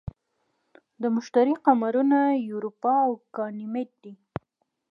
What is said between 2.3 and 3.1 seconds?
یوروپا